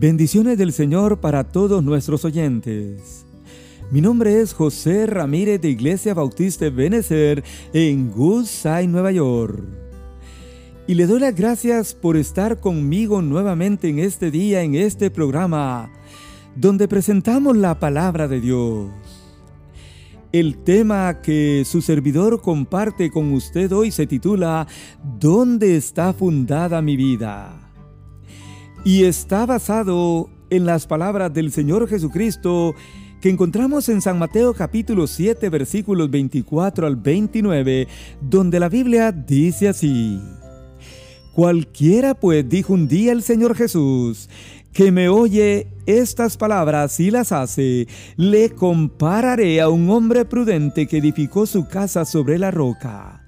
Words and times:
Bendiciones 0.00 0.56
del 0.56 0.72
Señor 0.72 1.20
para 1.20 1.44
todos 1.44 1.84
nuestros 1.84 2.24
oyentes. 2.24 3.26
Mi 3.90 4.00
nombre 4.00 4.40
es 4.40 4.54
José 4.54 5.04
Ramírez 5.04 5.60
de 5.60 5.68
Iglesia 5.68 6.14
Bautista 6.14 6.70
Benecer 6.70 7.44
en 7.74 8.10
Goodside, 8.10 8.86
Nueva 8.86 9.12
York. 9.12 9.62
Y 10.86 10.94
le 10.94 11.06
doy 11.06 11.20
las 11.20 11.34
gracias 11.34 11.92
por 11.92 12.16
estar 12.16 12.60
conmigo 12.60 13.20
nuevamente 13.20 13.90
en 13.90 13.98
este 13.98 14.30
día, 14.30 14.62
en 14.62 14.74
este 14.74 15.10
programa, 15.10 15.92
donde 16.56 16.88
presentamos 16.88 17.58
la 17.58 17.78
palabra 17.78 18.26
de 18.26 18.40
Dios. 18.40 18.88
El 20.32 20.64
tema 20.64 21.20
que 21.20 21.64
su 21.66 21.82
servidor 21.82 22.40
comparte 22.40 23.10
con 23.10 23.34
usted 23.34 23.70
hoy 23.70 23.90
se 23.90 24.06
titula 24.06 24.66
¿Dónde 25.18 25.76
está 25.76 26.14
fundada 26.14 26.80
mi 26.80 26.96
vida? 26.96 27.69
Y 28.84 29.04
está 29.04 29.46
basado 29.46 30.30
en 30.48 30.64
las 30.64 30.86
palabras 30.86 31.32
del 31.32 31.52
Señor 31.52 31.88
Jesucristo 31.88 32.74
que 33.20 33.28
encontramos 33.28 33.88
en 33.90 34.00
San 34.00 34.18
Mateo 34.18 34.54
capítulo 34.54 35.06
7 35.06 35.48
versículos 35.50 36.10
24 36.10 36.86
al 36.86 36.96
29, 36.96 37.86
donde 38.22 38.58
la 38.58 38.68
Biblia 38.68 39.12
dice 39.12 39.68
así. 39.68 40.18
Cualquiera 41.34 42.14
pues, 42.14 42.48
dijo 42.48 42.72
un 42.72 42.88
día 42.88 43.12
el 43.12 43.22
Señor 43.22 43.54
Jesús, 43.54 44.28
que 44.72 44.90
me 44.90 45.08
oye 45.08 45.68
estas 45.86 46.36
palabras 46.36 46.98
y 47.00 47.10
las 47.10 47.32
hace, 47.32 47.86
le 48.16 48.50
compararé 48.50 49.60
a 49.60 49.68
un 49.68 49.90
hombre 49.90 50.24
prudente 50.24 50.86
que 50.86 50.98
edificó 50.98 51.46
su 51.46 51.68
casa 51.68 52.04
sobre 52.04 52.38
la 52.38 52.50
roca 52.50 53.19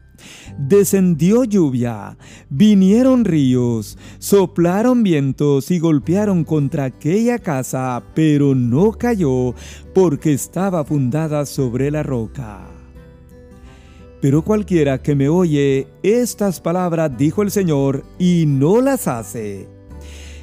descendió 0.59 1.45
lluvia, 1.45 2.17
vinieron 2.51 3.25
ríos, 3.25 3.99
soplaron 4.19 5.03
vientos 5.03 5.71
y 5.71 5.79
golpearon 5.79 6.45
contra 6.45 6.85
aquella 6.85 7.39
casa, 7.39 8.03
pero 8.15 8.55
no 8.55 8.93
cayó 8.93 9.55
porque 9.95 10.33
estaba 10.33 10.85
fundada 10.85 11.47
sobre 11.47 11.91
la 11.91 12.03
roca. 12.03 12.67
Pero 14.21 14.43
cualquiera 14.43 15.03
que 15.03 15.17
me 15.17 15.29
oye 15.29 15.89
estas 16.05 16.61
palabras, 16.61 17.11
dijo 17.19 17.43
el 17.43 17.51
Señor, 17.51 18.05
y 18.21 18.45
no 18.47 18.81
las 18.81 19.09
hace, 19.09 19.69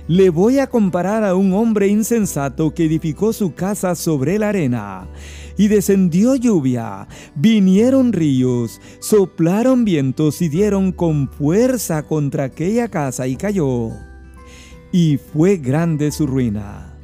le 0.10 0.32
voy 0.32 0.58
a 0.58 0.66
comparar 0.66 1.24
a 1.24 1.36
un 1.36 1.54
hombre 1.54 1.88
insensato 1.88 2.74
que 2.74 2.86
edificó 2.86 3.32
su 3.32 3.54
casa 3.54 3.94
sobre 3.94 4.40
la 4.40 4.50
arena. 4.50 5.08
Y 5.56 5.68
descendió 5.68 6.36
lluvia, 6.36 7.08
vinieron 7.36 8.12
ríos, 8.12 8.82
soplaron 9.00 9.86
vientos 9.86 10.42
y 10.42 10.50
dieron 10.50 10.92
con 10.92 11.30
fuerza 11.30 12.02
contra 12.08 12.46
aquella 12.46 12.88
casa 12.88 13.28
y 13.28 13.36
cayó. 13.36 13.92
Y 14.92 15.20
fue 15.32 15.58
grande 15.58 16.12
su 16.12 16.26
ruina. 16.26 16.98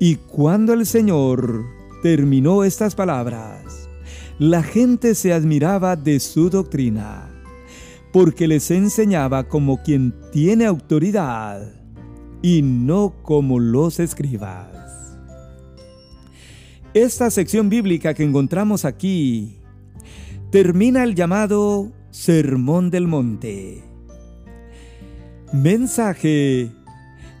Y 0.00 0.14
cuando 0.14 0.72
el 0.72 0.86
Señor 0.86 1.62
terminó 2.02 2.64
estas 2.64 2.94
palabras, 2.94 3.90
la 4.38 4.62
gente 4.62 5.14
se 5.14 5.34
admiraba 5.34 5.94
de 5.94 6.20
su 6.20 6.48
doctrina, 6.48 7.28
porque 8.14 8.48
les 8.48 8.70
enseñaba 8.70 9.46
como 9.46 9.82
quien 9.82 10.14
tiene 10.32 10.64
autoridad 10.64 11.77
y 12.42 12.62
no 12.62 13.14
como 13.22 13.58
los 13.58 14.00
escribas. 14.00 14.68
Esta 16.94 17.30
sección 17.30 17.68
bíblica 17.68 18.14
que 18.14 18.24
encontramos 18.24 18.84
aquí 18.84 19.56
termina 20.50 21.04
el 21.04 21.14
llamado 21.14 21.92
Sermón 22.10 22.90
del 22.90 23.06
Monte. 23.06 23.84
Mensaje 25.52 26.70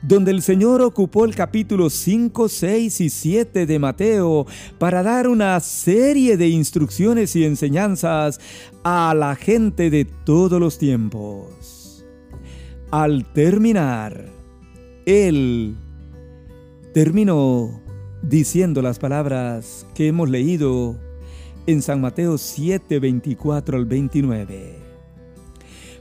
donde 0.02 0.30
el 0.30 0.42
Señor 0.42 0.80
ocupó 0.82 1.24
el 1.24 1.34
capítulo 1.34 1.90
5, 1.90 2.48
6 2.48 3.00
y 3.00 3.10
7 3.10 3.66
de 3.66 3.78
Mateo 3.78 4.46
para 4.78 5.02
dar 5.02 5.28
una 5.28 5.58
serie 5.60 6.36
de 6.36 6.48
instrucciones 6.48 7.34
y 7.36 7.44
enseñanzas 7.44 8.40
a 8.84 9.14
la 9.14 9.34
gente 9.34 9.90
de 9.90 10.04
todos 10.04 10.60
los 10.60 10.78
tiempos. 10.78 12.04
Al 12.90 13.30
terminar, 13.32 14.37
él 15.08 15.74
terminó 16.92 17.80
diciendo 18.22 18.82
las 18.82 18.98
palabras 18.98 19.86
que 19.94 20.08
hemos 20.08 20.28
leído 20.28 20.98
en 21.66 21.80
San 21.80 22.02
Mateo 22.02 22.36
7, 22.36 22.98
24 22.98 23.78
al 23.78 23.86
29. 23.86 24.76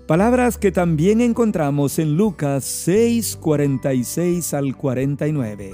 Palabras 0.08 0.58
que 0.58 0.74
también 0.74 1.22
encontramos 1.22 2.00
en 2.00 2.18
Lucas 2.18 2.66
6, 2.66 3.38
46 3.38 4.54
al 4.54 4.76
49. 4.76 5.72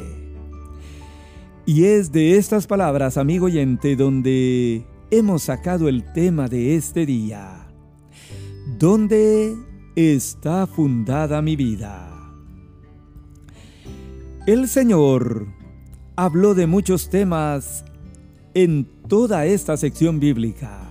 Y 1.65 1.85
es 1.85 2.11
de 2.11 2.38
estas 2.38 2.67
palabras, 2.67 3.17
amigo 3.17 3.47
oyente, 3.47 3.95
donde 3.95 4.85
hemos 5.09 5.41
sacado 5.41 5.89
el 5.89 6.03
tema 6.13 6.47
de 6.47 6.75
este 6.75 7.07
día. 7.07 7.67
¿Dónde 8.77 9.55
está 9.95 10.67
fundada 10.67 11.41
mi 11.41 11.55
vida? 11.55 12.12
El 14.45 14.67
Señor 14.67 15.47
habló 16.17 16.53
de 16.53 16.67
muchos 16.67 17.09
temas 17.09 17.85
en 18.53 18.85
toda 19.07 19.45
esta 19.45 19.77
sección 19.77 20.19
bíblica. 20.19 20.89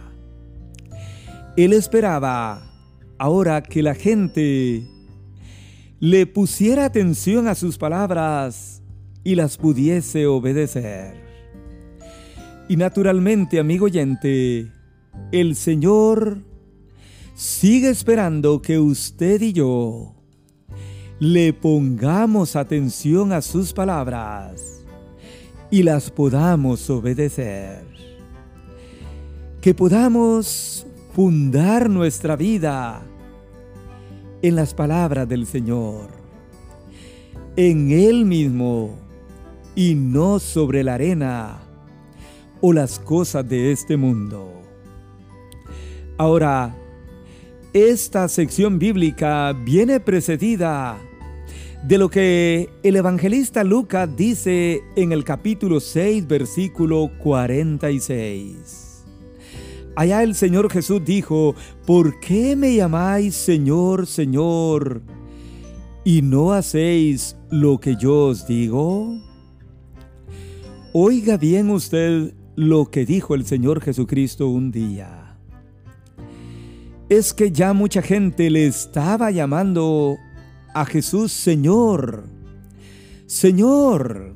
Él 1.59 1.75
esperaba 1.75 2.63
ahora 3.19 3.63
que 3.63 3.83
la 3.83 3.95
gente 3.95 4.89
le 6.01 6.27
pusiera 6.27 6.87
atención 6.87 7.47
a 7.47 7.55
sus 7.55 7.77
palabras 7.77 8.83
y 9.23 9.35
las 9.35 9.59
pudiese 9.59 10.27
obedecer. 10.27 11.13
Y 12.71 12.77
naturalmente, 12.79 13.61
amigo 13.61 13.85
oyente, 13.85 14.73
el 15.31 15.57
Señor 15.57 16.39
sigue 17.35 17.91
esperando 17.91 18.63
que 18.63 18.79
usted 18.79 19.43
y 19.43 19.53
yo 19.53 20.22
le 21.23 21.53
pongamos 21.53 22.57
atención 22.57 23.33
a 23.33 23.41
sus 23.43 23.73
palabras 23.73 24.83
y 25.71 25.85
las 25.85 26.11
podamos 26.11 26.91
obedecer. 26.91 27.85
Que 29.61 29.73
podamos 29.73 30.85
fundar 31.15 31.89
nuestra 31.89 32.35
vida 32.35 33.03
en 34.43 34.57
las 34.57 34.75
palabras 34.75 35.29
del 35.29 35.47
Señor, 35.47 36.09
en 37.55 37.93
Él 37.93 38.25
mismo 38.25 38.99
y 39.77 39.95
no 39.95 40.41
sobre 40.41 40.83
la 40.83 40.95
arena 40.95 41.61
o 42.61 42.73
las 42.73 42.99
cosas 42.99 43.49
de 43.49 43.71
este 43.71 43.97
mundo. 43.97 44.61
Ahora, 46.19 46.75
esta 47.73 48.27
sección 48.27 48.81
bíblica 48.81 49.53
viene 49.53 50.01
precedida 50.01 50.99
de 51.83 51.99
lo 51.99 52.09
que 52.09 52.71
el 52.85 52.97
evangelista 52.97 53.65
Lucas 53.65 54.09
dice 54.17 54.83
en 54.95 55.11
el 55.11 55.25
capítulo 55.25 55.81
6, 55.81 56.29
versículo 56.29 57.11
46. 57.19 59.05
Allá 59.97 60.23
el 60.23 60.35
Señor 60.35 60.71
Jesús 60.71 61.05
dijo, 61.05 61.55
¿por 61.85 62.21
qué 62.21 62.55
me 62.55 62.77
llamáis 62.77 63.35
Señor, 63.35 64.07
Señor, 64.07 65.03
y 66.05 66.23
no 66.23 66.53
hacéis 66.53 67.37
lo 67.51 67.79
que 67.81 67.97
yo 67.97 68.27
os 68.27 68.47
digo? 68.47 69.19
Oiga 70.93 71.37
bien 71.37 71.69
usted 71.71 72.33
lo 72.55 72.91
que 72.91 73.05
dijo 73.05 73.35
el 73.35 73.45
Señor 73.45 73.81
Jesucristo 73.81 74.49
un 74.49 74.71
día. 74.71 75.37
Es 77.09 77.35
que 77.35 77.51
ya 77.51 77.73
mucha 77.73 78.03
gente 78.03 78.51
le 78.51 78.67
estaba 78.67 79.31
llamando 79.31 80.17
a 80.75 80.85
Jesús 80.85 81.33
Señor, 81.33 82.25
Señor, 83.27 84.35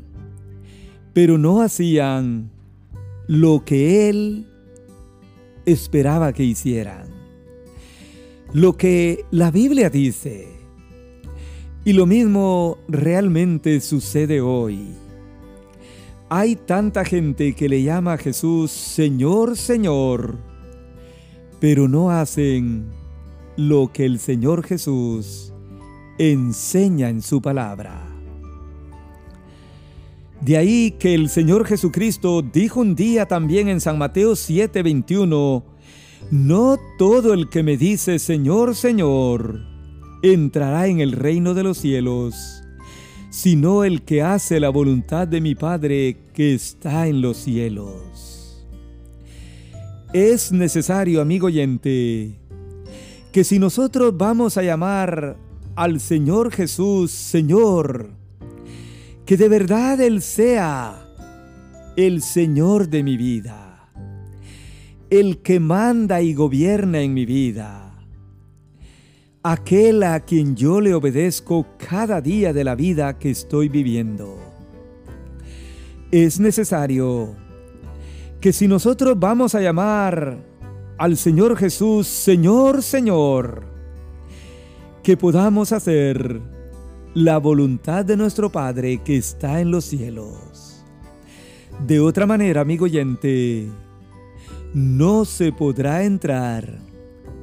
pero 1.13 1.39
no 1.39 1.63
hacían 1.63 2.51
lo 3.27 3.65
que 3.65 4.09
Él 4.09 4.47
esperaba 5.65 6.33
que 6.33 6.45
hicieran. 6.45 7.09
Lo 8.53 8.77
que 8.77 9.25
la 9.31 9.51
Biblia 9.51 9.91
dice. 9.91 10.49
Y 11.85 11.93
lo 11.93 12.07
mismo 12.07 12.79
realmente 12.89 13.81
sucede 13.81 14.41
hoy. 14.41 14.89
Hay 16.29 16.57
tanta 16.57 17.05
gente 17.05 17.55
que 17.55 17.69
le 17.69 17.83
llama 17.83 18.15
a 18.15 18.19
Jesús 18.19 18.71
Señor, 18.73 19.57
Señor, 19.57 20.37
pero 21.61 21.87
no 21.87 22.11
hacen 22.11 22.87
lo 23.57 23.93
que 23.93 24.05
el 24.05 24.19
Señor 24.19 24.65
Jesús 24.65 25.53
enseña 26.19 27.09
en 27.09 27.23
su 27.23 27.41
palabra. 27.41 28.17
De 30.41 30.57
ahí 30.57 30.93
que 30.99 31.15
el 31.15 31.29
Señor 31.29 31.67
Jesucristo 31.67 32.43
dijo 32.43 32.81
un 32.81 32.95
día 32.95 33.27
también 33.27 33.69
en 33.69 33.81
San 33.81 33.99
Mateo 33.99 34.37
7:21, 34.37 35.65
No 36.31 36.77
todo 36.99 37.33
el 37.33 37.49
que 37.49 37.63
me 37.63 37.77
dice 37.77 38.19
Señor, 38.19 38.75
Señor, 38.77 39.61
entrará 40.23 40.87
en 40.87 41.01
el 41.01 41.13
reino 41.13 41.55
de 41.55 41.63
los 41.63 41.79
cielos, 41.79 42.63
sino 43.31 43.85
el 43.85 44.03
que 44.03 44.23
hace 44.23 44.61
la 44.61 44.69
voluntad 44.69 45.27
de 45.27 45.41
mi 45.41 45.55
Padre 45.55 46.19
que 46.33 46.55
está 46.55 47.07
en 47.07 47.23
los 47.23 47.39
cielos. 47.39 48.67
Es 50.13 50.53
necesario, 50.53 51.21
amigo 51.21 51.47
oyente, 51.47 52.39
que 53.33 53.45
si 53.45 53.59
nosotros 53.59 54.17
vamos 54.17 54.57
a 54.57 54.63
llamar 54.63 55.37
al 55.77 56.01
Señor 56.01 56.51
Jesús 56.51 57.11
Señor, 57.11 58.11
que 59.27 59.37
de 59.37 59.49
verdad 59.49 60.01
Él 60.01 60.23
sea 60.23 61.07
el 61.97 62.23
Señor 62.23 62.89
de 62.89 63.03
mi 63.03 63.17
vida, 63.17 63.91
el 65.11 65.43
que 65.43 65.61
manda 65.61 66.23
y 66.23 66.35
gobierna 66.35 67.01
en 67.01 67.15
mi 67.15 67.27
vida 67.27 67.87
aquel 69.43 70.03
a 70.03 70.19
quien 70.19 70.57
yo 70.57 70.81
le 70.81 70.93
obedezco 70.93 71.67
cada 71.79 72.21
día 72.21 72.53
de 72.53 72.65
la 72.65 72.75
vida 72.75 73.17
que 73.17 73.31
estoy 73.31 73.69
viviendo. 73.69 74.37
Es 76.11 76.41
necesario 76.41 77.37
que 78.41 78.53
si 78.53 78.67
nosotros 78.67 79.17
vamos 79.21 79.55
a 79.55 79.61
llamar 79.61 80.39
al 80.99 81.17
Señor 81.17 81.57
Jesús 81.57 82.09
Señor, 82.09 82.83
Señor, 82.83 83.76
que 85.07 85.17
podamos 85.17 85.71
hacer 85.71 86.41
la 87.15 87.39
voluntad 87.39 88.05
de 88.05 88.17
nuestro 88.17 88.51
Padre 88.51 89.01
que 89.05 89.17
está 89.17 89.61
en 89.61 89.71
los 89.71 89.85
cielos. 89.85 90.85
De 91.87 92.01
otra 92.01 92.27
manera, 92.27 92.63
amigo 92.63 92.87
oyente, 92.87 93.69
no 94.75 95.25
se 95.25 95.53
podrá 95.53 96.03
entrar 96.03 96.81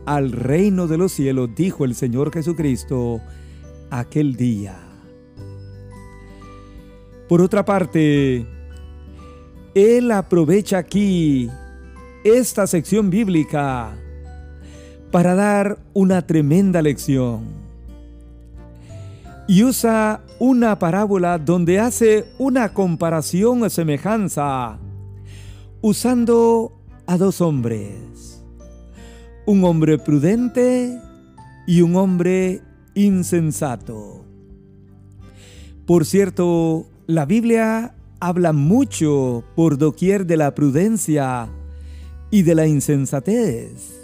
al 0.05 0.33
reino 0.33 0.87
de 0.87 0.97
los 0.97 1.13
cielos, 1.13 1.51
dijo 1.55 1.85
el 1.85 1.95
Señor 1.95 2.33
Jesucristo 2.33 3.21
aquel 3.89 4.35
día. 4.35 4.77
Por 7.29 7.39
otra 7.39 7.63
parte, 7.63 8.45
Él 9.73 10.11
aprovecha 10.11 10.79
aquí 10.79 11.49
esta 12.25 12.67
sección 12.67 13.09
bíblica 13.09 14.02
para 15.13 15.35
dar 15.35 15.77
una 15.93 16.25
tremenda 16.25 16.81
lección. 16.81 17.43
Y 19.47 19.63
usa 19.63 20.21
una 20.39 20.79
parábola 20.79 21.37
donde 21.37 21.79
hace 21.79 22.25
una 22.39 22.73
comparación 22.73 23.61
o 23.61 23.69
semejanza 23.69 24.79
usando 25.81 26.73
a 27.05 27.17
dos 27.17 27.41
hombres 27.41 28.41
un 29.45 29.63
hombre 29.65 29.99
prudente 29.99 30.99
y 31.67 31.81
un 31.81 31.95
hombre 31.95 32.61
insensato. 32.95 34.25
Por 35.85 36.05
cierto, 36.05 36.87
la 37.05 37.25
Biblia 37.25 37.93
habla 38.19 38.51
mucho 38.51 39.43
por 39.55 39.77
doquier 39.77 40.25
de 40.25 40.37
la 40.37 40.55
prudencia 40.55 41.49
y 42.31 42.41
de 42.41 42.55
la 42.55 42.65
insensatez. 42.65 44.02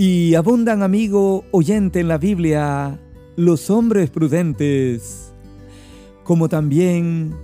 Y 0.00 0.36
abundan, 0.36 0.84
amigo 0.84 1.44
oyente, 1.50 1.98
en 1.98 2.06
la 2.06 2.18
Biblia 2.18 3.00
los 3.34 3.68
hombres 3.68 4.10
prudentes, 4.10 5.32
como 6.22 6.48
también 6.48 7.34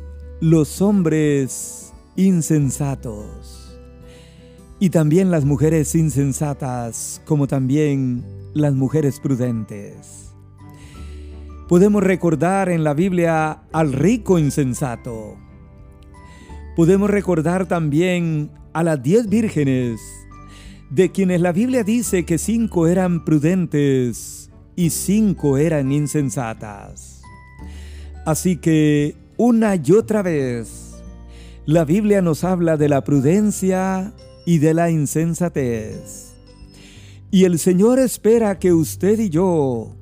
los 0.41 0.81
hombres 0.81 1.93
insensatos 2.15 3.77
y 4.79 4.91
también 4.91 5.33
las 5.33 5.45
mujeres 5.45 5.97
insensatas, 5.97 7.21
como 7.25 7.49
también 7.49 8.25
las 8.55 8.73
mujeres 8.73 9.19
prudentes. 9.19 10.33
Podemos 11.69 12.05
recordar 12.05 12.69
en 12.69 12.85
la 12.85 12.95
Biblia 12.95 13.65
al 13.73 13.93
rico 13.93 14.39
insensato. 14.39 15.35
Podemos 16.77 17.11
recordar 17.11 17.67
también 17.67 18.53
a 18.73 18.85
las 18.85 19.03
diez 19.03 19.29
vírgenes, 19.29 20.01
de 20.95 21.11
quienes 21.11 21.41
la 21.41 21.51
Biblia 21.51 21.83
dice 21.83 22.25
que 22.25 22.39
cinco 22.39 22.87
eran 22.87 23.25
prudentes 23.25 24.49
y 24.77 24.91
cinco 24.91 25.59
eran 25.59 25.91
insensatas. 25.91 27.21
Así 28.25 28.59
que 28.59 29.17
una 29.37 29.75
y 29.75 29.91
otra 29.91 30.23
vez, 30.23 30.95
la 31.67 31.85
Biblia 31.85 32.23
nos 32.23 32.45
habla 32.45 32.77
de 32.77 32.89
la 32.89 33.03
prudencia 33.03 34.13
y 34.47 34.59
de 34.59 34.73
la 34.73 34.89
insensatez. 34.89 36.37
Y 37.33 37.43
el 37.43 37.59
Señor 37.59 37.99
espera 37.99 38.61
que 38.61 38.73
usted 38.73 39.19
y 39.19 39.31
yo 39.31 39.97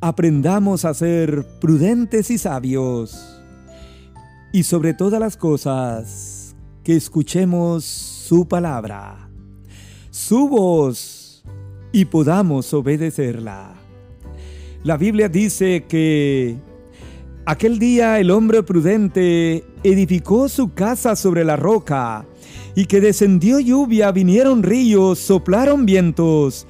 aprendamos 0.00 0.84
a 0.84 0.94
ser 0.94 1.44
prudentes 1.60 2.30
y 2.30 2.38
sabios 2.38 3.42
y 4.52 4.62
sobre 4.62 4.94
todas 4.94 5.18
las 5.18 5.36
cosas 5.36 6.54
que 6.84 6.94
escuchemos 6.94 7.84
su 7.84 8.46
palabra, 8.46 9.31
su 10.12 10.46
voz 10.46 11.42
y 11.90 12.04
podamos 12.04 12.74
obedecerla. 12.74 13.72
La 14.84 14.98
Biblia 14.98 15.30
dice 15.30 15.86
que 15.88 16.58
aquel 17.46 17.78
día 17.78 18.20
el 18.20 18.30
hombre 18.30 18.62
prudente 18.62 19.64
edificó 19.82 20.50
su 20.50 20.74
casa 20.74 21.16
sobre 21.16 21.46
la 21.46 21.56
roca 21.56 22.26
y 22.74 22.84
que 22.84 23.00
descendió 23.00 23.58
lluvia, 23.58 24.12
vinieron 24.12 24.62
ríos, 24.62 25.18
soplaron 25.18 25.86
vientos 25.86 26.66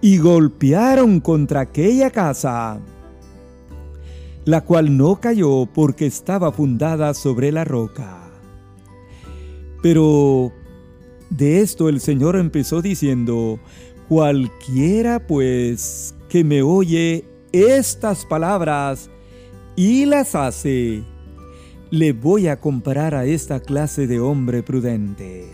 y 0.00 0.18
golpearon 0.18 1.18
contra 1.18 1.62
aquella 1.62 2.10
casa, 2.10 2.78
la 4.44 4.60
cual 4.60 4.96
no 4.96 5.20
cayó 5.20 5.66
porque 5.66 6.06
estaba 6.06 6.52
fundada 6.52 7.12
sobre 7.12 7.50
la 7.50 7.64
roca. 7.64 8.30
Pero 9.82 10.52
de 11.36 11.60
esto 11.60 11.88
el 11.88 12.00
Señor 12.00 12.36
empezó 12.36 12.80
diciendo, 12.80 13.58
cualquiera 14.08 15.26
pues 15.26 16.14
que 16.28 16.44
me 16.44 16.62
oye 16.62 17.24
estas 17.52 18.24
palabras 18.24 19.10
y 19.76 20.04
las 20.04 20.34
hace, 20.34 21.02
le 21.90 22.12
voy 22.12 22.46
a 22.46 22.60
comparar 22.60 23.14
a 23.14 23.24
esta 23.24 23.60
clase 23.60 24.06
de 24.06 24.20
hombre 24.20 24.62
prudente. 24.62 25.46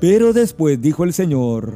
Pero 0.00 0.34
después 0.34 0.80
dijo 0.80 1.04
el 1.04 1.14
Señor, 1.14 1.74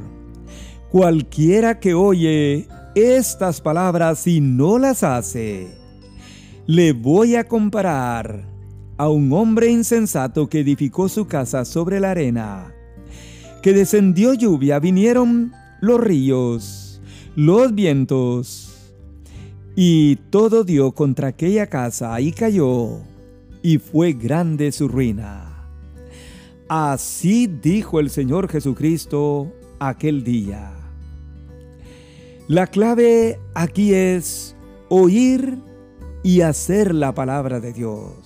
cualquiera 0.91 1.81
que 1.81 1.95
oye 1.95 2.69
estas 2.95 3.63
palabras 3.63 4.27
y 4.27 4.43
no 4.43 4.79
las 4.79 5.03
hace, 5.03 5.69
le 6.67 6.93
voy 6.93 7.37
a 7.37 7.45
comparar 7.45 8.50
a 9.01 9.09
un 9.09 9.33
hombre 9.33 9.71
insensato 9.71 10.51
que 10.51 10.61
edificó 10.61 11.09
su 11.09 11.27
casa 11.27 11.65
sobre 11.65 12.01
la 12.01 12.11
arena, 12.11 12.75
que 13.63 13.73
descendió 13.73 14.35
lluvia, 14.35 14.79
vinieron 14.79 15.55
los 15.81 15.99
ríos, 15.99 17.01
los 17.35 17.75
vientos, 17.75 18.93
y 19.75 20.17
todo 20.29 20.65
dio 20.65 20.93
contra 20.93 21.29
aquella 21.29 21.69
casa 21.69 22.21
y 22.21 22.33
cayó 22.33 22.99
y 23.63 23.79
fue 23.79 24.13
grande 24.13 24.71
su 24.71 24.87
ruina. 24.87 25.65
Así 26.69 27.47
dijo 27.47 28.01
el 28.01 28.11
Señor 28.11 28.51
Jesucristo 28.51 29.51
aquel 29.79 30.25
día. 30.25 30.73
La 32.49 32.67
clave 32.67 33.41
aquí 33.55 33.95
es 33.95 34.55
oír 34.91 35.57
y 36.23 36.43
hacer 36.43 36.95
la 36.95 37.15
palabra 37.15 37.61
de 37.61 37.73
Dios. 37.73 38.20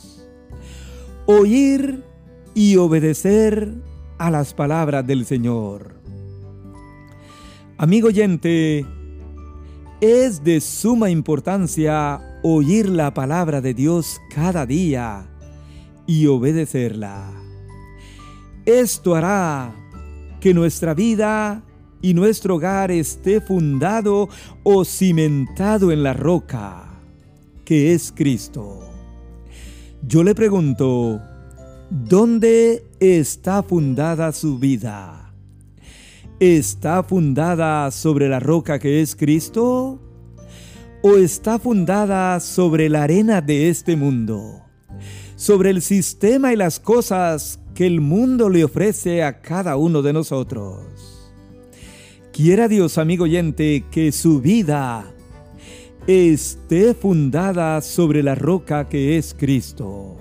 Oír 1.27 2.05
y 2.55 2.77
obedecer 2.77 3.73
a 4.19 4.31
las 4.31 4.53
palabras 4.53 5.07
del 5.07 5.25
Señor. 5.25 5.95
Amigo 7.79 8.09
oyente, 8.09 8.85
es 10.03 10.45
de 10.45 10.61
suma 10.61 11.09
importancia 11.09 12.21
oír 12.43 12.91
la 12.91 13.15
palabra 13.15 13.63
de 13.63 13.73
Dios 13.73 14.21
cada 14.35 14.67
día 14.67 15.27
y 16.07 16.27
obedecerla. 16.27 17.33
Esto 18.67 19.15
hará 19.15 19.75
que 20.41 20.53
nuestra 20.53 20.93
vida 20.93 21.63
y 22.03 22.13
nuestro 22.13 22.57
hogar 22.57 22.91
esté 22.91 23.41
fundado 23.41 24.29
o 24.63 24.85
cimentado 24.85 25.91
en 25.91 26.03
la 26.03 26.13
roca, 26.13 27.01
que 27.65 27.95
es 27.95 28.13
Cristo. 28.15 28.84
Yo 30.07 30.23
le 30.23 30.35
pregunto, 30.35 31.23
¿dónde 31.89 32.85
está 33.01 33.63
fundada 33.63 34.33
su 34.33 34.59
vida? 34.59 35.33
¿Está 36.41 37.03
fundada 37.03 37.91
sobre 37.91 38.29
la 38.29 38.39
roca 38.39 38.79
que 38.79 39.01
es 39.01 39.17
Cristo? 39.17 40.01
¿O 41.03 41.17
está 41.17 41.59
fundada 41.59 42.39
sobre 42.41 42.91
la 42.91 43.05
arena 43.05 43.41
de 43.41 43.71
este 43.71 43.97
mundo? 43.97 44.63
Sobre 45.37 45.71
el 45.71 45.81
sistema 45.81 46.53
y 46.53 46.57
las 46.57 46.81
cosas 46.81 47.61
que 47.75 47.87
el 47.87 48.03
mundo 48.03 48.51
le 48.51 48.63
ofrece 48.63 49.23
a 49.23 49.41
cada 49.41 49.77
uno 49.77 50.03
de 50.03 50.13
nosotros. 50.13 51.33
Quiera 52.31 52.69
Dios, 52.69 52.99
amigo 52.99 53.25
oyente, 53.25 53.85
que 53.91 54.13
su 54.13 54.41
vida 54.41 55.14
esté 56.07 56.93
fundada 56.95 57.81
sobre 57.81 58.23
la 58.23 58.35
roca 58.35 58.89
que 58.89 59.17
es 59.17 59.35
Cristo. 59.35 60.17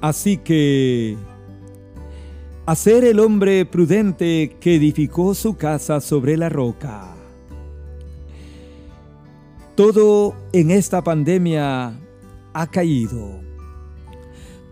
Así 0.00 0.36
que, 0.36 1.16
hacer 2.64 3.04
el 3.04 3.18
hombre 3.18 3.66
prudente 3.66 4.56
que 4.60 4.76
edificó 4.76 5.34
su 5.34 5.56
casa 5.56 6.00
sobre 6.00 6.36
la 6.36 6.48
roca. 6.48 7.14
Todo 9.74 10.34
en 10.52 10.70
esta 10.70 11.02
pandemia 11.02 11.98
ha 12.54 12.66
caído. 12.68 13.40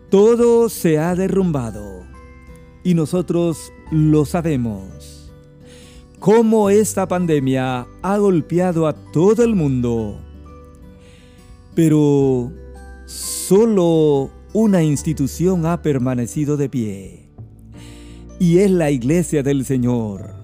Todo 0.09 0.69
se 0.69 0.99
ha 0.99 1.15
derrumbado. 1.15 2.05
Y 2.85 2.95
nosotros 2.95 3.73
lo 3.91 4.25
sabemos. 4.25 5.14
Cómo 6.25 6.71
esta 6.71 7.07
pandemia 7.07 7.87
ha 8.01 8.17
golpeado 8.17 8.87
a 8.87 8.95
todo 8.95 9.45
el 9.45 9.55
mundo. 9.55 10.19
Pero 11.75 12.51
solo 13.05 14.31
una 14.55 14.83
institución 14.83 15.67
ha 15.67 15.83
permanecido 15.83 16.57
de 16.57 16.71
pie. 16.71 17.29
Y 18.39 18.61
es 18.61 18.71
la 18.71 18.91
iglesia 18.91 19.43
del 19.43 19.67
Señor. 19.67 20.35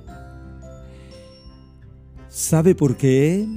¿Sabe 2.29 2.75
por 2.75 2.99
qué? 2.99 3.49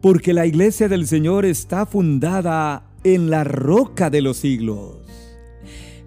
porque 0.00 0.32
la 0.32 0.46
iglesia 0.46 0.88
del 0.88 1.06
Señor 1.06 1.44
está 1.44 1.86
fundada 1.86 2.84
en 3.02 3.30
la 3.30 3.44
roca 3.44 4.10
de 4.10 4.20
los 4.20 4.36
siglos, 4.36 4.98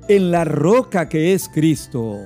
en 0.07 0.31
la 0.31 0.45
roca 0.45 1.09
que 1.09 1.33
es 1.33 1.49
Cristo. 1.49 2.19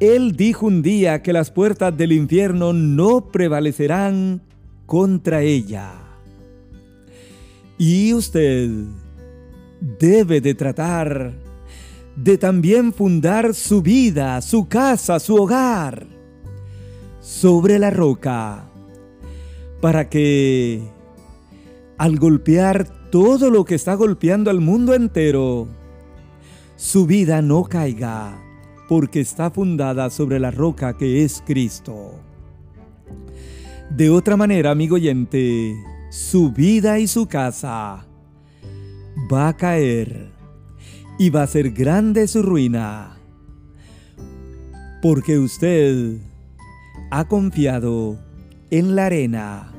Él 0.00 0.36
dijo 0.36 0.66
un 0.66 0.82
día 0.82 1.22
que 1.22 1.32
las 1.32 1.50
puertas 1.50 1.96
del 1.96 2.12
infierno 2.12 2.72
no 2.72 3.28
prevalecerán 3.28 4.42
contra 4.86 5.42
ella. 5.42 5.92
Y 7.78 8.12
usted 8.14 8.70
debe 9.98 10.40
de 10.40 10.54
tratar 10.54 11.32
de 12.16 12.38
también 12.38 12.92
fundar 12.92 13.54
su 13.54 13.82
vida, 13.82 14.40
su 14.40 14.68
casa, 14.68 15.18
su 15.18 15.34
hogar 15.36 16.06
sobre 17.20 17.78
la 17.78 17.90
roca 17.90 18.70
para 19.80 20.08
que 20.08 20.82
al 21.98 22.18
golpear 22.18 23.10
todo 23.10 23.50
lo 23.50 23.64
que 23.64 23.74
está 23.74 23.94
golpeando 23.94 24.50
al 24.50 24.60
mundo 24.60 24.94
entero, 24.94 25.68
su 26.76 27.06
vida 27.06 27.42
no 27.42 27.64
caiga, 27.64 28.43
porque 28.88 29.20
está 29.20 29.50
fundada 29.50 30.10
sobre 30.10 30.38
la 30.38 30.50
roca 30.50 30.96
que 30.96 31.24
es 31.24 31.42
Cristo. 31.46 32.12
De 33.90 34.10
otra 34.10 34.36
manera, 34.36 34.70
amigo 34.70 34.96
oyente, 34.96 35.74
su 36.10 36.50
vida 36.52 36.98
y 36.98 37.06
su 37.06 37.26
casa 37.26 38.06
va 39.32 39.48
a 39.48 39.56
caer 39.56 40.30
y 41.18 41.30
va 41.30 41.42
a 41.44 41.46
ser 41.46 41.70
grande 41.70 42.26
su 42.26 42.42
ruina, 42.42 43.16
porque 45.00 45.38
usted 45.38 46.18
ha 47.10 47.24
confiado 47.26 48.18
en 48.70 48.96
la 48.96 49.06
arena 49.06 49.74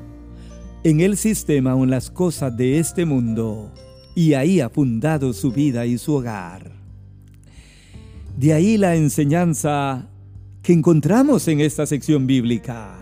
en 0.86 1.00
el 1.00 1.16
sistema 1.16 1.74
o 1.74 1.82
en 1.82 1.90
las 1.90 2.12
cosas 2.12 2.56
de 2.56 2.78
este 2.78 3.04
mundo 3.04 3.72
y 4.14 4.34
ahí 4.34 4.60
ha 4.60 4.68
fundado 4.68 5.32
su 5.32 5.50
vida 5.50 5.84
y 5.84 5.98
su 5.98 6.14
hogar. 6.14 6.75
De 8.36 8.52
ahí 8.52 8.76
la 8.76 8.96
enseñanza 8.96 10.10
que 10.62 10.74
encontramos 10.74 11.48
en 11.48 11.60
esta 11.60 11.86
sección 11.86 12.26
bíblica. 12.26 12.98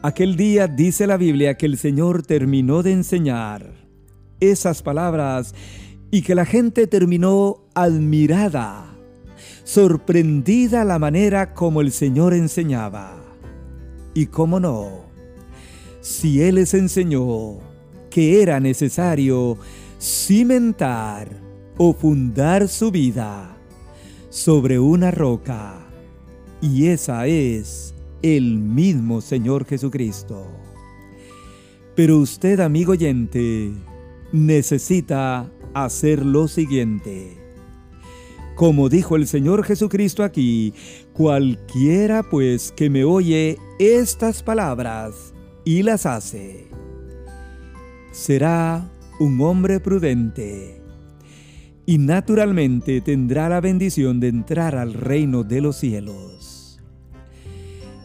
Aquel 0.00 0.34
día 0.34 0.66
dice 0.66 1.06
la 1.06 1.18
Biblia 1.18 1.58
que 1.58 1.66
el 1.66 1.76
Señor 1.76 2.22
terminó 2.22 2.82
de 2.82 2.92
enseñar 2.92 3.74
esas 4.40 4.80
palabras 4.80 5.54
y 6.10 6.22
que 6.22 6.34
la 6.34 6.46
gente 6.46 6.86
terminó 6.86 7.66
admirada, 7.74 8.96
sorprendida 9.64 10.84
la 10.84 10.98
manera 10.98 11.52
como 11.52 11.82
el 11.82 11.92
Señor 11.92 12.32
enseñaba. 12.32 13.22
Y 14.14 14.26
cómo 14.26 14.58
no, 14.58 15.04
si 16.00 16.40
Él 16.40 16.54
les 16.54 16.72
enseñó 16.72 17.58
que 18.08 18.40
era 18.40 18.58
necesario 18.58 19.58
cimentar 20.00 21.28
o 21.76 21.92
fundar 21.92 22.68
su 22.68 22.90
vida 22.90 23.57
sobre 24.38 24.78
una 24.78 25.10
roca, 25.10 25.84
y 26.60 26.86
esa 26.86 27.26
es 27.26 27.92
el 28.22 28.58
mismo 28.60 29.20
Señor 29.20 29.64
Jesucristo. 29.64 30.46
Pero 31.96 32.18
usted, 32.18 32.60
amigo 32.60 32.92
oyente, 32.92 33.72
necesita 34.30 35.50
hacer 35.74 36.24
lo 36.24 36.46
siguiente. 36.46 37.36
Como 38.54 38.88
dijo 38.88 39.16
el 39.16 39.26
Señor 39.26 39.64
Jesucristo 39.64 40.22
aquí, 40.22 40.72
cualquiera 41.12 42.22
pues 42.22 42.70
que 42.70 42.88
me 42.90 43.02
oye 43.02 43.58
estas 43.80 44.44
palabras 44.44 45.34
y 45.64 45.82
las 45.82 46.06
hace, 46.06 46.68
será 48.12 48.88
un 49.18 49.40
hombre 49.40 49.80
prudente 49.80 50.77
y 51.88 51.96
naturalmente 51.96 53.00
tendrá 53.00 53.48
la 53.48 53.62
bendición 53.62 54.20
de 54.20 54.28
entrar 54.28 54.76
al 54.76 54.92
reino 54.92 55.42
de 55.42 55.62
los 55.62 55.76
cielos. 55.76 56.78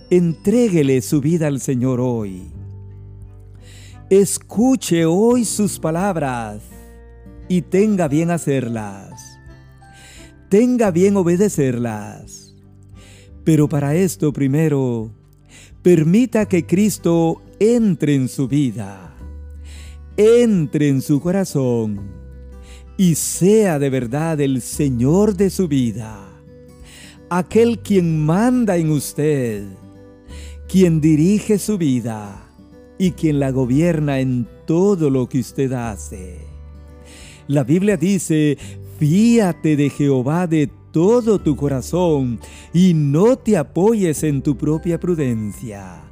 Entréguele 0.10 1.02
su 1.02 1.20
vida 1.20 1.48
al 1.48 1.60
Señor 1.60 2.00
hoy. 2.00 2.44
Escuche 4.10 5.04
hoy 5.04 5.44
sus 5.44 5.80
palabras 5.80 6.62
y 7.50 7.62
tenga 7.62 8.08
bien 8.08 8.32
hacerlas. 8.32 9.38
Tenga 10.48 10.90
bien 10.90 11.18
obedecerlas. 11.18 12.56
Pero 13.44 13.68
para 13.68 13.96
esto 13.96 14.32
primero, 14.32 15.12
permita 15.82 16.46
que 16.46 16.66
Cristo 16.66 17.42
entre 17.60 18.16
en 18.16 18.30
su 18.30 18.48
vida, 18.48 19.14
entre 20.16 20.88
en 20.88 21.02
su 21.02 21.20
corazón 21.20 22.23
y 22.98 23.16
sea 23.16 23.80
de 23.80 23.90
verdad 23.90 24.40
el 24.42 24.62
Señor 24.62 25.36
de 25.36 25.50
su 25.50 25.68
vida, 25.68 26.30
aquel 27.30 27.80
quien 27.80 28.26
manda 28.26 28.78
en 28.78 28.92
usted, 28.92 29.66
quien 30.68 31.02
dirige 31.02 31.58
su 31.58 31.78
vida 31.78 32.50
y 32.98 33.12
quien 33.12 33.40
la 33.40 33.52
gobierna 33.52 34.20
en 34.20 34.48
todo 34.66 35.10
lo 35.10 35.28
que 35.28 35.40
usted 35.40 35.72
hace. 35.74 36.40
La 37.48 37.64
Biblia 37.64 37.98
dice, 37.98 38.58
fíate 39.00 39.76
de 39.76 39.90
Jehová 39.90 40.48
de 40.48 40.70
todo 40.92 41.40
tu 41.40 41.56
corazón 41.56 42.40
y 42.74 42.94
no 42.94 43.36
te 43.36 43.58
apoyes 43.58 44.24
en 44.24 44.42
tu 44.42 44.56
propia 44.56 45.00
prudencia 45.00 46.04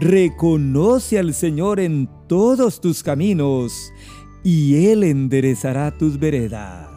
Reconoce 0.00 1.18
al 1.18 1.34
Señor 1.34 1.80
en 1.80 2.08
todos 2.28 2.80
tus 2.80 3.02
caminos 3.02 3.92
y 4.42 4.86
Él 4.86 5.04
enderezará 5.04 5.96
tus 5.96 6.18
veredas. 6.18 6.88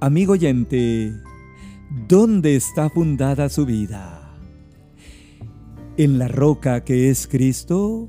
Amigo 0.00 0.32
oyente, 0.32 1.12
¿dónde 2.08 2.56
está 2.56 2.88
fundada 2.88 3.48
su 3.48 3.66
vida? 3.66 4.34
¿En 5.96 6.18
la 6.18 6.28
roca 6.28 6.84
que 6.84 7.10
es 7.10 7.26
Cristo? 7.26 8.08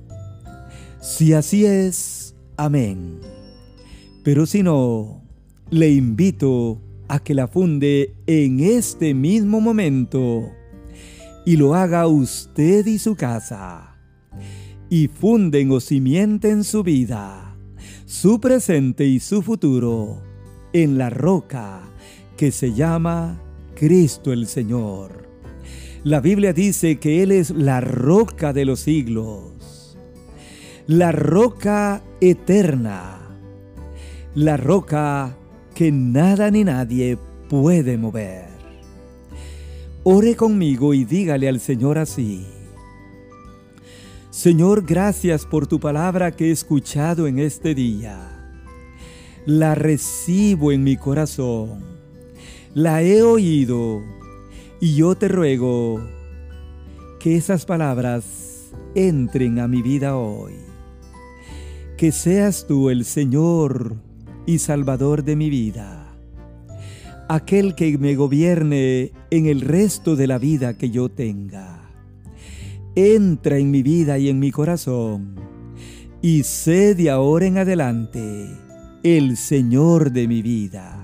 Si 1.01 1.33
así 1.33 1.65
es, 1.65 2.35
amén. 2.57 3.19
Pero 4.23 4.45
si 4.45 4.63
no, 4.63 5.23
le 5.69 5.89
invito 5.89 6.81
a 7.07 7.19
que 7.19 7.33
la 7.33 7.47
funde 7.47 8.15
en 8.27 8.59
este 8.59 9.13
mismo 9.13 9.59
momento 9.59 10.49
y 11.45 11.57
lo 11.57 11.73
haga 11.75 12.07
usted 12.07 12.85
y 12.85 12.99
su 12.99 13.15
casa, 13.15 13.97
y 14.89 15.07
funden 15.07 15.71
o 15.71 15.79
cimienten 15.79 16.63
su 16.63 16.83
vida, 16.83 17.50
su 18.11 18.41
presente 18.41 19.05
y 19.05 19.21
su 19.21 19.41
futuro 19.41 20.21
en 20.73 20.97
la 20.97 21.09
roca 21.09 21.79
que 22.35 22.51
se 22.51 22.73
llama 22.73 23.41
Cristo 23.73 24.33
el 24.33 24.47
Señor. 24.47 25.29
La 26.03 26.19
Biblia 26.19 26.51
dice 26.51 26.99
que 26.99 27.23
Él 27.23 27.31
es 27.31 27.51
la 27.51 27.79
roca 27.79 28.51
de 28.51 28.65
los 28.65 28.81
siglos, 28.81 29.97
la 30.87 31.13
roca 31.13 32.03
eterna, 32.19 33.17
la 34.35 34.57
roca 34.57 35.37
que 35.73 35.93
nada 35.93 36.51
ni 36.51 36.65
nadie 36.65 37.17
puede 37.49 37.97
mover. 37.97 38.49
Ore 40.03 40.35
conmigo 40.35 40.93
y 40.93 41.05
dígale 41.05 41.47
al 41.47 41.61
Señor 41.61 41.97
así. 41.97 42.45
Señor, 44.31 44.85
gracias 44.85 45.45
por 45.45 45.67
tu 45.67 45.77
palabra 45.77 46.31
que 46.31 46.47
he 46.47 46.51
escuchado 46.51 47.27
en 47.27 47.37
este 47.37 47.75
día. 47.75 48.29
La 49.45 49.75
recibo 49.75 50.71
en 50.71 50.85
mi 50.85 50.95
corazón. 50.95 51.83
La 52.73 53.03
he 53.03 53.23
oído 53.23 54.01
y 54.79 54.95
yo 54.95 55.15
te 55.15 55.27
ruego 55.27 56.01
que 57.19 57.35
esas 57.35 57.65
palabras 57.65 58.71
entren 58.95 59.59
a 59.59 59.67
mi 59.67 59.81
vida 59.81 60.15
hoy. 60.15 60.55
Que 61.97 62.13
seas 62.13 62.65
tú 62.65 62.89
el 62.89 63.03
Señor 63.03 63.97
y 64.45 64.59
Salvador 64.59 65.25
de 65.25 65.35
mi 65.35 65.49
vida, 65.49 66.07
aquel 67.27 67.75
que 67.75 67.97
me 67.97 68.15
gobierne 68.15 69.11
en 69.29 69.47
el 69.47 69.59
resto 69.59 70.15
de 70.15 70.27
la 70.27 70.37
vida 70.37 70.77
que 70.77 70.89
yo 70.89 71.09
tenga. 71.09 71.70
Entra 72.95 73.57
en 73.57 73.71
mi 73.71 73.83
vida 73.83 74.17
y 74.17 74.29
en 74.29 74.39
mi 74.39 74.51
corazón, 74.51 75.35
y 76.21 76.43
sé 76.43 76.93
de 76.95 77.09
ahora 77.09 77.45
en 77.45 77.57
adelante 77.57 78.47
el 79.03 79.37
Señor 79.37 80.11
de 80.11 80.27
mi 80.27 80.41
vida 80.41 81.01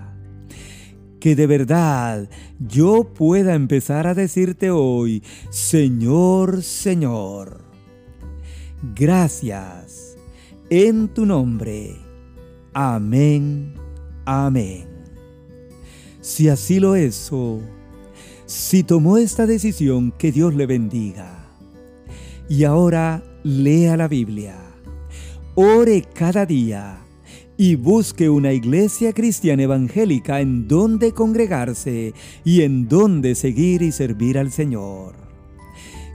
que 1.19 1.35
de 1.35 1.47
verdad 1.47 2.29
yo 2.59 3.13
pueda 3.13 3.53
empezar 3.55 4.07
a 4.07 4.13
decirte 4.13 4.71
hoy, 4.71 5.23
Señor, 5.49 6.63
Señor. 6.63 7.65
Gracias 8.95 10.17
en 10.69 11.07
tu 11.09 11.25
nombre. 11.25 11.97
Amén, 12.73 13.73
amén. 14.25 14.87
Si 16.21 16.49
así 16.49 16.79
lo 16.79 16.95
es, 16.95 17.31
si 18.45 18.83
tomó 18.83 19.17
esta 19.17 19.45
decisión, 19.45 20.11
que 20.11 20.31
Dios 20.31 20.53
le 20.55 20.65
bendiga. 20.65 21.36
Y 22.49 22.63
ahora 22.63 23.23
lea 23.43 23.97
la 23.97 24.07
Biblia. 24.07 24.55
Ore 25.55 26.03
cada 26.13 26.45
día 26.45 26.99
y 27.57 27.75
busque 27.75 28.29
una 28.29 28.53
iglesia 28.53 29.11
cristiana 29.13 29.63
evangélica 29.63 30.39
en 30.39 30.67
donde 30.67 31.11
congregarse 31.11 32.13
y 32.45 32.61
en 32.61 32.87
donde 32.87 33.35
seguir 33.35 33.81
y 33.81 33.91
servir 33.91 34.37
al 34.37 34.51
Señor. 34.51 35.15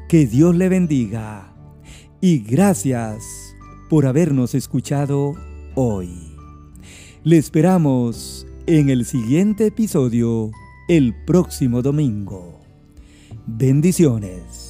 Que 0.09 0.27
Dios 0.27 0.55
le 0.55 0.69
bendiga 0.69 1.53
y 2.21 2.39
gracias 2.39 3.25
por 3.91 4.07
habernos 4.07 4.55
escuchado 4.55 5.35
hoy. 5.75 6.33
Le 7.25 7.37
esperamos 7.37 8.47
en 8.67 8.89
el 8.89 9.05
siguiente 9.05 9.67
episodio 9.67 10.51
el 10.89 11.15
próximo 11.27 11.83
domingo. 11.83 12.61
Bendiciones. 13.47 14.62